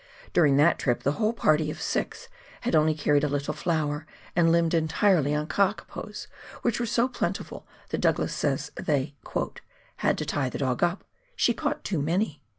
During 0.33 0.57
that 0.57 0.79
trip 0.79 1.03
the 1.03 1.11
whole 1.11 1.31
party 1.31 1.69
of 1.69 1.79
six 1.79 2.27
had 2.61 2.75
only 2.75 2.95
carried 2.95 3.23
a 3.23 3.27
little 3.29 3.53
flour, 3.53 4.07
and 4.35 4.51
lived 4.51 4.73
entirely 4.73 5.35
on 5.35 5.45
kakapos, 5.45 6.25
which 6.63 6.79
were 6.79 6.87
so 6.87 7.07
plentiful 7.07 7.67
that 7.89 8.01
Douglas 8.01 8.33
says 8.33 8.71
they" 8.75 9.13
had 9.97 10.17
to 10.17 10.25
tie 10.25 10.49
the 10.49 10.57
dog 10.57 10.81
up, 10.81 11.03
she 11.35 11.53
caught 11.53 11.83
too 11.83 12.01
many." 12.01 12.41